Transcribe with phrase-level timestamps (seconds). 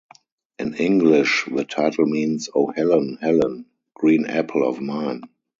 [0.57, 5.21] In English the title means "Oh, Helen, Helen, green apple of mine".